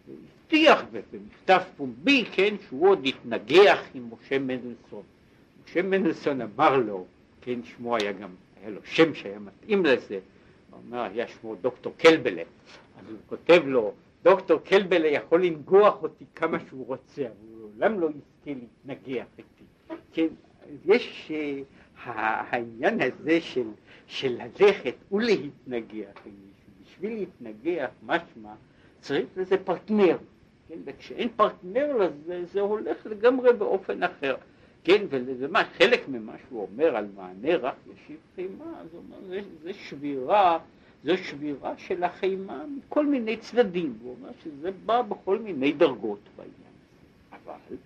[0.07, 5.03] הוא הבטיח במכתב פומבי, כן, שהוא עוד יתנגח עם משה מנדלסון.
[5.65, 7.07] משה מנדלסון אמר לו,
[7.41, 8.29] כן, שמו היה גם,
[8.61, 10.19] היה לו שם שהיה מתאים לזה,
[10.71, 12.43] הוא אומר, היה שמו דוקטור קלבלה,
[12.99, 18.01] אז הוא כותב לו, דוקטור קלבלה יכול לנגוח אותי כמה שהוא רוצה, אבל הוא לעולם
[18.01, 19.97] לא יזכה להתנגח איתי.
[20.13, 20.27] כן,
[20.85, 23.67] יש אה, העניין הזה של,
[24.07, 26.52] של ללכת ולהתנגח עם
[27.03, 28.55] בשביל להתנגח משמע
[29.01, 30.17] צריך לזה פרטנר,
[30.69, 30.79] כן?
[30.85, 34.37] וכשאין פרטנר לזה זה הולך לגמרי באופן אחר,
[34.85, 35.05] כן?
[35.11, 39.73] וזה מה, חלק ממה שהוא אומר על מענה רך ישיב חימה, הוא אומר, זה, זה
[39.75, 40.59] שבירה,
[41.05, 46.55] זו שבירה של החימה מכל מיני צדדים, הוא אומר שזה בא בכל מיני דרגות בעניין
[46.57, 47.77] הזה, אבל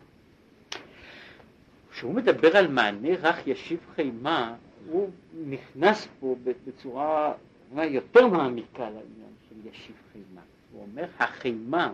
[1.91, 4.55] כשהוא מדבר על מענה רך ישיב חימה,
[4.91, 5.11] הוא
[5.49, 7.33] נכנס פה בצורה
[7.75, 10.41] יותר מעמיקה לעניין של ישיב חימה.
[10.73, 11.93] הוא אומר, החימה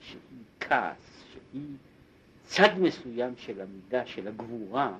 [0.00, 0.18] שהיא
[0.60, 1.76] כעס, שהיא
[2.44, 4.92] צד מסוים של המידה, של הגבורה,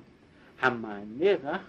[0.59, 1.61] המענה רק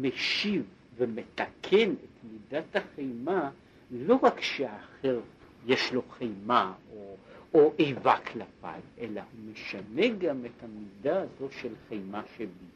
[0.00, 0.62] משיב
[0.96, 3.50] ומתקן את מידת החימה,
[3.90, 5.20] לא רק שהאחר
[5.66, 7.16] יש לו חימה או,
[7.54, 12.66] או איבה כלפיי, אלא הוא משנה גם את המידה הזו של חימה שבי.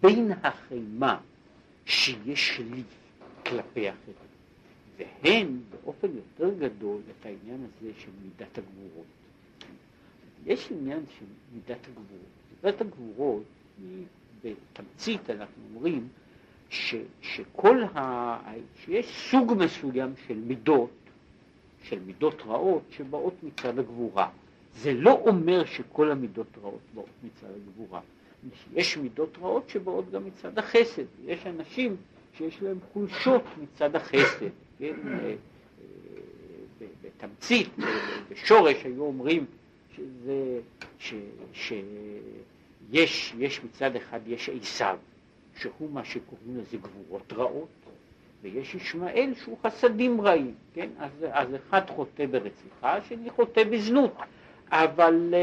[0.00, 1.18] בין החימה
[1.84, 2.82] שיש לי
[3.46, 4.25] כלפי אחרים.
[4.98, 9.06] והן באופן יותר גדול את העניין הזה של מידת הגבורות.
[10.46, 12.36] יש עניין של מידת הגבורות.
[12.64, 13.42] מידת הגבורות
[13.78, 14.04] היא,
[14.44, 16.08] בתמצית אנחנו אומרים,
[16.70, 18.38] ש, שכל ה...
[18.84, 20.90] שיש סוג מסוים של מידות,
[21.82, 24.30] של מידות רעות, שבאות מצד הגבורה.
[24.74, 28.00] זה לא אומר שכל המידות רעות באות מצד הגבורה.
[28.72, 31.04] יש מידות רעות שבאות גם מצד החסד.
[31.24, 31.96] יש אנשים
[32.36, 34.46] שיש להם חולשות מצד החסד.
[34.78, 35.34] כן, אה, אה,
[37.02, 37.68] בתמצית,
[38.30, 39.44] בשורש היו אומרים
[39.96, 40.60] שזה,
[40.98, 41.14] ש,
[41.52, 44.98] שיש יש מצד אחד יש עשיו,
[45.58, 47.68] שהוא מה שקוראים לזה גבורות רעות,
[48.42, 50.88] ויש ישמעאל שהוא חסדים רעים, כן?
[50.98, 54.14] אז, אז אחד חוטא ברציחה, השני חוטא בזנות,
[54.70, 55.38] אבל אה,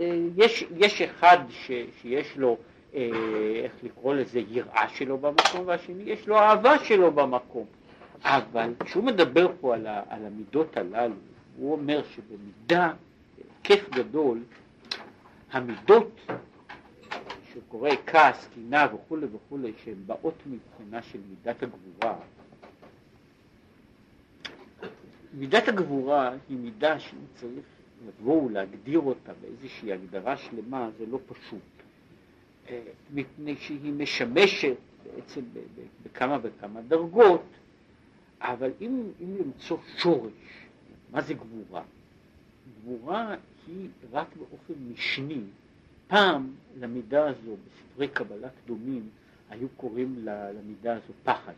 [0.00, 2.56] אה, יש, יש אחד ש, שיש לו, אה,
[2.92, 7.66] איך לקרוא לזה, יראה שלו במקום, והשני יש לו אהבה שלו במקום.
[8.22, 11.14] אבל כשהוא מדבר פה על, ה, על המידות הללו,
[11.56, 12.92] הוא אומר שבמידה,
[13.62, 14.42] כיף גדול,
[15.52, 16.20] המידות
[17.52, 22.16] שקורא כעס, קינה וכולי וכולי, שהן באות מבחינה של מידת הגבורה,
[25.32, 27.64] מידת הגבורה היא מידה שאם צריך
[28.06, 31.77] לבוא ולהגדיר אותה באיזושהי הגדרה שלמה, זה לא פשוט.
[32.70, 32.80] אה,
[33.14, 35.40] מפני שהיא משמשת בעצם
[36.02, 37.42] בכמה וכמה דרגות,
[38.40, 40.32] אבל אם, אם למצוא שורש,
[41.10, 41.82] מה זה גבורה?
[42.80, 45.40] גבורה היא רק באופן משני.
[46.06, 49.08] פעם למידה הזו, בספרי קבלה קדומים,
[49.50, 51.52] היו קוראים למידה הזו פחד.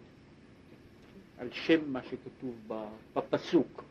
[1.38, 2.54] על שם מה שכתוב
[3.14, 3.84] בפסוק,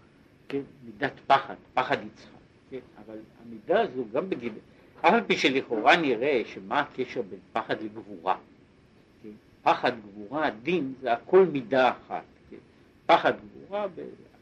[0.47, 0.62] כן?
[0.86, 2.29] מידת פחד, פחד יצחק,
[2.69, 2.79] כן?
[3.05, 4.53] אבל המידה הזו גם בגיל,
[5.01, 8.38] אף על פי שלכאורה נראה שמה הקשר בין פחד לגבורה,
[9.23, 9.29] כן?
[9.63, 12.57] פחד, גבורה, דין, זה הכל מידה אחת, כן?
[13.05, 13.88] פחד, גבורה,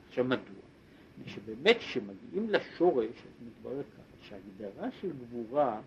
[0.10, 0.58] עכשיו מדוע?
[1.26, 5.80] שבאמת כשמגיעים לשורש, אז מתברר ככה, שהגדרה של גבורה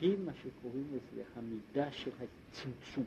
[0.00, 3.04] היא מה שקוראים לזה המידה של הצמצום.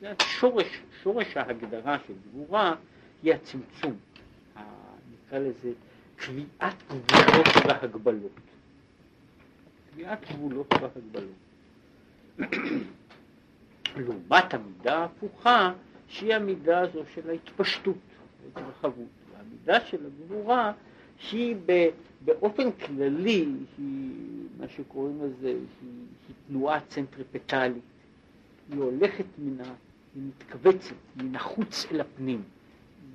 [0.00, 2.74] זה השורש, שורש ההגדרה של גבורה
[3.22, 3.96] היא הצמצום,
[5.12, 5.72] נקרא לזה
[6.16, 8.49] קביעת גבולות והגבלות.
[10.00, 11.30] קביעת גבולות והגבלות.
[13.96, 15.72] לעומת המידה ההפוכה,
[16.08, 17.96] שהיא המידה הזו של ההתפשטות,
[18.44, 19.08] ההתרחבות.
[19.32, 20.72] והמידה של הגבורה
[21.32, 21.56] היא
[22.24, 23.46] באופן כללי,
[23.78, 24.10] היא
[24.58, 25.56] מה שקוראים לזה, היא,
[26.28, 27.82] היא תנועה צנטריפטלית.
[28.72, 29.74] היא הולכת מן ה...
[30.14, 32.42] היא מתכווצת מן החוץ אל הפנים.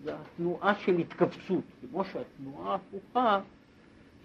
[0.04, 3.42] זו התנועה של התכווצות, כמו שהתנועה ההפוכה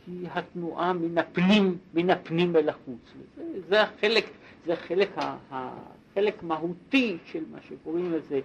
[0.07, 3.15] היא התנועה מן הפנים, מן הפנים אל החוץ.
[3.37, 4.25] זה, זה החלק,
[4.67, 8.41] זה החלק, ה, החלק מהותי של מה שקוראים לזה,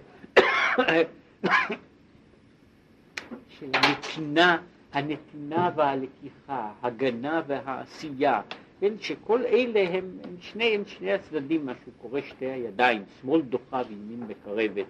[3.48, 4.58] של הנתינה,
[4.92, 8.40] הנתינה והלקיחה, הגנה והעשייה,
[8.80, 13.82] כן, שכל אלה הם, הם שני, הם שני הצדדים, מה שקורא שתי הידיים, שמאל דוחה
[13.88, 14.86] וימין מקרבת,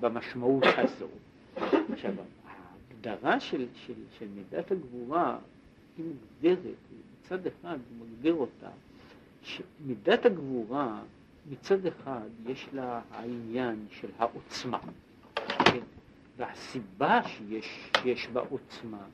[0.00, 1.06] במשמעות הזו.
[1.92, 2.12] עכשיו,
[3.06, 5.38] ההגדרה של, של, של מידת הגבורה
[5.98, 6.74] היא מוגדרת,
[7.24, 8.68] מצד אחד הוא מגדיר אותה,
[9.42, 11.00] שמידת הגבורה
[11.50, 14.78] מצד אחד יש לה העניין של העוצמה,
[15.64, 15.80] כן?
[16.36, 19.04] והסיבה שיש, שיש בה עוצמה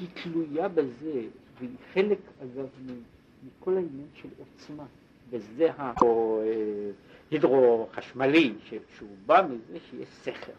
[0.00, 1.22] היא תלויה בזה
[1.58, 2.68] והיא חלק, אגב,
[3.46, 4.84] מכל העניין של עוצמה,
[5.30, 5.70] וזה
[7.30, 8.54] ההידרו-חשמלי,
[8.96, 10.52] שהוא בא מזה שיש סכר.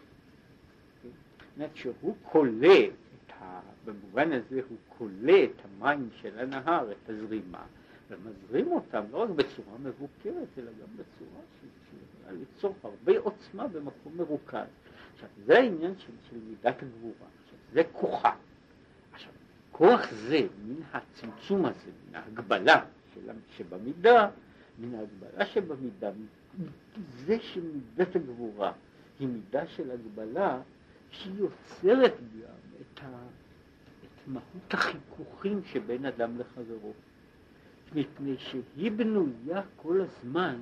[1.56, 2.74] אומרת שהוא כולא,
[3.40, 3.60] ה...
[3.84, 7.64] במובן הזה הוא כולא את המים של הנהר, את הזרימה,
[8.10, 14.66] ומזרים אותם לא רק בצורה מבוקרת, אלא גם בצורה שיכולה ליצור הרבה עוצמה במקום מרוכז.
[15.14, 17.28] עכשיו, זה העניין של, של מידת הגבורה.
[17.44, 18.34] עכשיו, זה כוחה.
[19.72, 23.20] כוח זה, מן הצמצום הזה, מן ההגבלה של,
[23.56, 24.30] שבמידה,
[24.78, 26.10] מן ההגבלה שבמידה,
[27.26, 28.72] זה שמידת הגבורה
[29.18, 30.60] היא מידה של הגבלה,
[31.10, 33.08] שהיא יוצרת גם את, ה,
[34.04, 36.92] את מהות החיכוכים שבין אדם לחברו.
[37.94, 40.56] מפני שהיא בנויה כל הזמן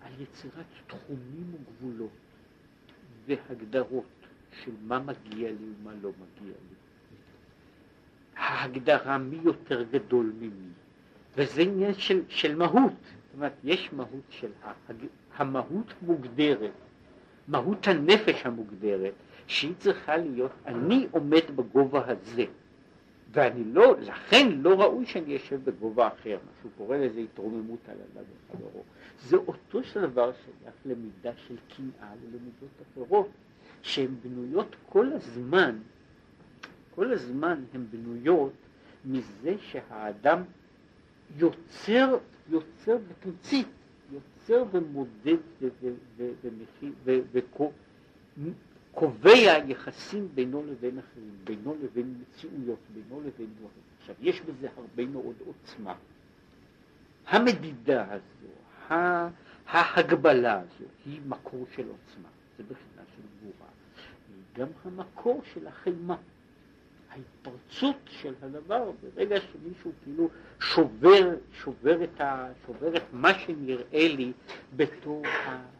[0.00, 2.10] על יצירת תחומים וגבולות
[3.26, 4.04] והגדרות
[4.64, 6.76] של מה מגיע לי ומה לא מגיע לי.
[8.36, 10.70] ההגדרה מי יותר גדול ממי,
[11.36, 14.50] וזה עניין של, של מהות, זאת אומרת יש מהות של
[15.36, 16.72] המהות מוגדרת,
[17.48, 19.14] מהות הנפש המוגדרת,
[19.48, 22.44] שהיא צריכה להיות אני עומד בגובה הזה,
[23.32, 27.96] ואני לא, לכן לא ראוי שאני אשב בגובה אחר, מה שהוא קורא לזה התרוממות על
[28.12, 28.82] אדם וחברו.
[29.22, 33.28] זה אותו של דבר שייך למידה של קנאה ולמידות אחרות,
[33.82, 35.78] שהן בנויות כל הזמן
[36.98, 38.52] כל הזמן הן בנויות
[39.04, 40.42] מזה שהאדם
[41.36, 42.16] יוצר,
[42.50, 43.68] יוצר בתמצית,
[44.12, 45.36] יוצר ומודד
[48.98, 53.82] וקובע יחסים בינו לבין אחרים, בינו לבין מציאויות, בינו לבין דברים.
[54.00, 55.94] עכשיו, יש בזה הרבה מאוד עוצמה.
[57.26, 58.96] המדידה הזו,
[59.66, 62.28] ההגבלה הזו, היא מקור של עוצמה,
[62.58, 63.68] זה בחינה של גבורה.
[64.28, 66.16] היא גם המקור של החימה.
[67.10, 70.28] ההתפרצות של הדבר ברגע שמישהו כאילו
[70.60, 74.32] שובר, שובר את, ה, שובר את מה שנראה לי
[74.76, 75.77] בתור ה...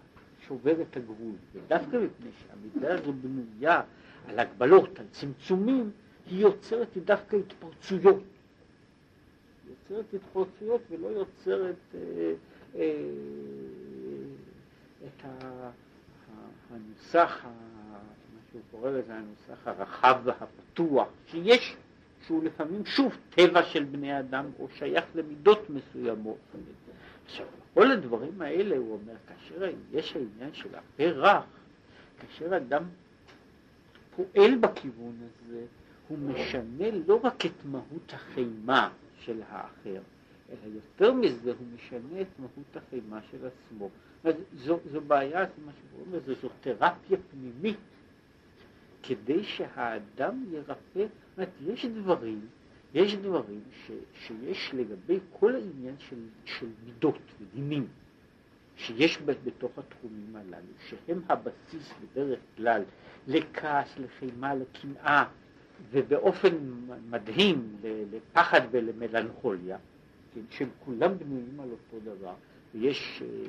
[0.49, 1.35] שובר את הגבול.
[1.55, 3.83] ודווקא מפני שהמידה הזו בנויה
[4.29, 5.91] על הגבלות, על צמצומים,
[6.27, 8.23] היא יוצרת דווקא התפרצויות.
[9.69, 12.33] יוצרת התפרצויות ולא יוצרת אה,
[12.75, 12.83] אה,
[15.07, 15.25] את
[16.71, 17.99] הנוסח, מה
[18.51, 21.77] שהוא קורא לזה הנוסח הרחב והפתוח, שיש,
[22.27, 26.39] שהוא לפעמים שוב טבע של בני אדם או שייך למידות מסוימות.
[27.29, 31.45] עכשיו, כל הדברים האלה, הוא אומר, כאשר יש העניין של הפרח,
[32.19, 32.83] כאשר אדם
[34.17, 35.65] פועל בכיוון הזה,
[36.09, 40.01] הוא משנה לא רק את מהות החימה של האחר,
[40.49, 43.91] אלא יותר מזה הוא משנה את מהות החימה של עצמו.
[44.25, 47.79] אז זו, זו בעיה, זה מה שקוראים לזה, זו תרפיה פנימית,
[49.03, 52.47] כדי שהאדם ירפא, זאת אומרת, יש דברים,
[52.95, 57.87] יש דברים ש, שיש לגבי כל העניין של, של מידות ודינים,
[58.77, 62.83] שיש בתוך התחומים הללו, שהם הבסיס בדרך כלל
[63.27, 65.25] לכעס, לחימה, לקנאה,
[65.91, 66.57] ובאופן
[67.11, 67.77] מדהים
[68.13, 69.79] לפחד ולמלנכוליה,
[70.35, 72.35] כן, שהם כולם בנויים על אותו דבר,
[72.75, 73.49] ויש, אה,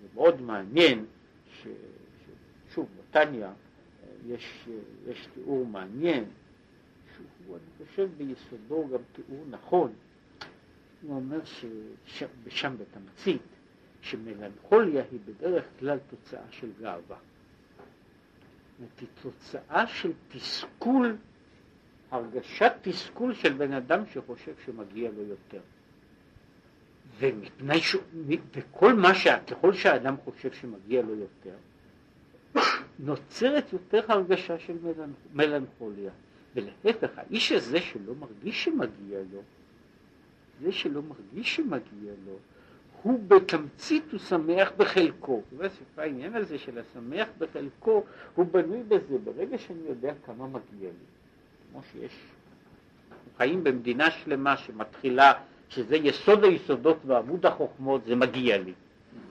[0.00, 1.04] זה מאוד מעניין,
[1.52, 1.66] ש,
[2.74, 3.52] שוב, בטניה
[4.26, 4.68] יש,
[5.08, 6.24] יש תיאור מעניין,
[7.44, 9.92] שהוא, אני חושב, ביסודו גם תיאור נכון,
[11.02, 11.40] הוא אומר
[12.04, 13.42] ששם בתמצית,
[14.00, 17.16] שמלנכוליה היא בדרך כלל תוצאה של גאווה.
[18.80, 21.16] זאת היא תוצאה של תסכול,
[22.10, 25.60] הרגשת תסכול של בן אדם שחושב שמגיע לו יותר.
[27.18, 27.96] ומפני ש...
[28.54, 29.26] וכל מה ש...
[29.50, 31.54] ככל שהאדם חושב שמגיע לו יותר,
[32.98, 34.76] נוצרת יותר הרגשה של
[35.32, 36.10] מלנכוליה.
[36.58, 39.40] ולהפך, האיש הזה שלא מרגיש שמגיע לו,
[40.62, 42.36] זה שלא מרגיש שמגיע לו,
[43.02, 45.42] הוא בתמצית הוא שמח בחלקו.
[45.52, 48.04] ובסוף העניין הזה של השמח בחלקו,
[48.34, 51.06] הוא בנוי בזה, ברגע שאני יודע כמה מגיע לי.
[51.72, 52.12] כמו שיש,
[53.10, 55.32] אנחנו חיים במדינה שלמה שמתחילה,
[55.68, 58.72] שזה יסוד היסודות ועמוד החוכמות, זה מגיע לי.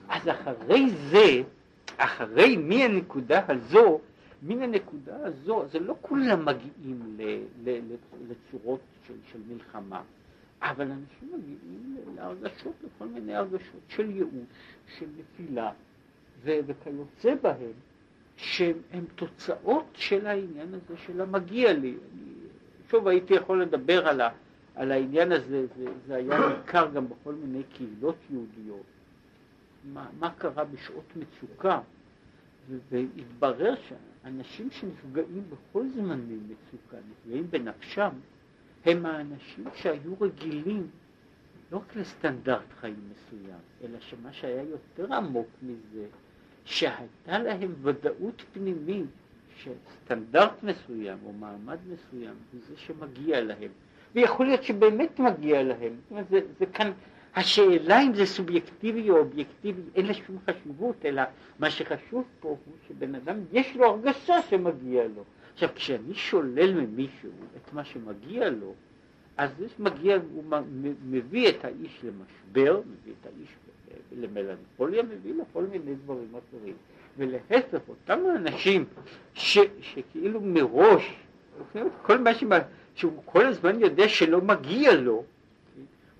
[0.08, 1.42] אז אחרי זה,
[1.96, 4.00] אחרי מהנקודה הזו,
[4.42, 7.16] מן הנקודה הזו, זה לא כולם מגיעים
[8.28, 10.02] לצורות של, של מלחמה.
[10.62, 14.32] אבל אנשים מגיעים להרגשות, לכל מיני הרגשות של ייאוש,
[14.98, 15.72] של נפילה
[16.42, 17.72] ו- וכיוצא בהם,
[18.36, 21.90] שהם תוצאות של העניין הזה של המגיע לי.
[21.90, 22.32] אני,
[22.90, 24.28] שוב הייתי יכול לדבר על, ה,
[24.74, 28.86] על העניין הזה, זה, זה היה ניכר גם בכל מיני קהילות יהודיות.
[29.84, 31.80] מה, מה קרה בשעות מצוקה,
[32.90, 38.10] והתברר שאנשים שנפגעים בכל זמני מצוקה, נפגעים בנפשם,
[38.84, 40.86] הם האנשים שהיו רגילים
[41.72, 46.06] לא רק לסטנדרט חיים מסוים, אלא שמה שהיה יותר עמוק מזה,
[46.64, 49.06] שהייתה להם ודאות פנימית
[49.56, 53.70] שסטנדרט מסוים או מעמד מסוים הוא זה שמגיע להם.
[54.14, 55.96] ויכול להיות שבאמת מגיע להם.
[56.02, 56.90] זאת אומרת, זה, זה כאן,
[57.34, 61.22] השאלה אם זה סובייקטיבי או אובייקטיבי, אין לה שום חשיבות, אלא
[61.58, 65.24] מה שחשוב פה הוא שבן אדם יש לו הרגשה שמגיע לו.
[65.54, 68.74] עכשיו, כשאני שולל ממישהו את מה שמגיע לו,
[69.36, 70.44] אז זה שמגיע, הוא
[71.04, 73.48] מביא את האיש למשבר, מביא את האיש
[74.12, 76.74] למלנכוליה, מביא לכל מיני דברים אחרים.
[77.18, 78.84] ולהפך, אותם האנשים
[79.34, 81.16] ש, שכאילו מראש,
[82.02, 82.30] כל מה
[82.94, 85.24] שהוא כל הזמן יודע שלא מגיע לו,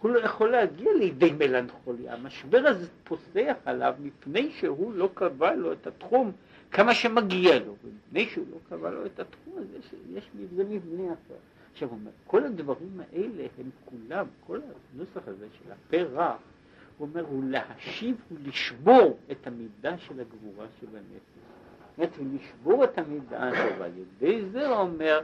[0.03, 2.15] הוא לא יכול להגיע לידי מלנכוליה.
[2.15, 6.33] המשבר הזה פוסח עליו מפני שהוא לא קבע לו את התחום
[6.71, 11.35] כמה שמגיע לו, ומפני שהוא לא קבע לו את התחום הזה, שיש מבנה מבנה אחר.
[11.73, 14.61] עכשיו הוא אומר, כל הדברים האלה הם כולם, כל
[14.95, 16.37] הנוסח הזה של הפה רך,
[16.99, 21.39] הוא אומר, הוא להשיב ולשבור את המידה של הגבורה שבנפש.
[21.97, 25.21] זאת אומרת, ולשבור את המידה הזאת, ועל ידי זה הוא אומר,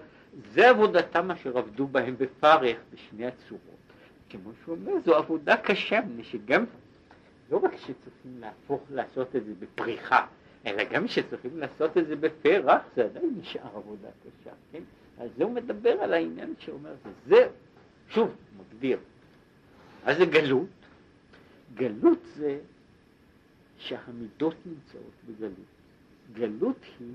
[0.53, 3.84] זה עבודתם אשר עבדו בהם בפרך בשני הצורות.
[4.31, 6.65] כמו שהוא אומר, זו עבודה קשה, מפני שגם,
[7.51, 10.27] לא רק שצריכים להפוך, לעשות את זה בפריחה,
[10.67, 14.83] אלא גם כשצריכים לעשות את זה בפה רך, זה עדיין נשאר עבודה קשה, כן?
[15.19, 16.95] אז זה הוא מדבר על העניין שאומר,
[17.27, 17.49] זה,
[18.09, 18.99] שוב, מגדיר.
[20.07, 20.69] מה זה גלות?
[21.75, 22.59] גלות זה
[23.79, 25.75] שהמידות נמצאות בגלות.
[26.33, 27.15] גלות היא